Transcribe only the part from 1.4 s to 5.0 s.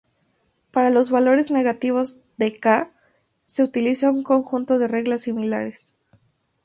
negativos de "k" se utiliza un conjunto de